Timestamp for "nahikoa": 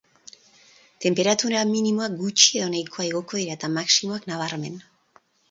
2.77-3.07